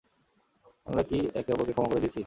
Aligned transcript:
আমরা 0.87 1.03
কি 1.09 1.17
একে 1.35 1.51
অপরকে 1.53 1.73
ক্ষমা 1.73 1.89
করে 1.89 2.01
দিয়েছি? 2.03 2.19